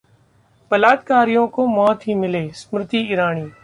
बलात्कारियों 0.71 1.47
को 1.47 1.67
मौत 1.67 2.07
ही 2.07 2.15
मिले: 2.15 2.47
स्मृति 2.53 3.07
ईरानी 3.13 3.51